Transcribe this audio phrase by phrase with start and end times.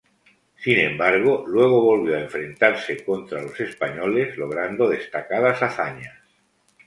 [0.55, 6.15] Sin embargo, luego volvió a enfrentarse contra los españoles, logrando destacadas hazañas.